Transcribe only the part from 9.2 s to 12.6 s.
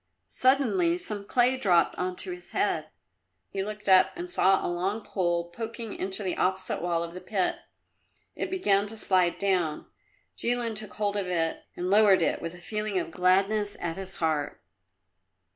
down. Jilin took hold of it and lowered it with a